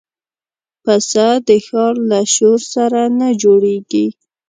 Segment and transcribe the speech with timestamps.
[0.83, 4.07] پسه د ښار له شور سره نه جوړيږي.